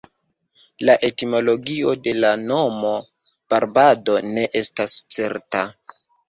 [0.89, 2.95] La etimologio de la nomo
[3.55, 5.63] "Barbado" ne estas certa.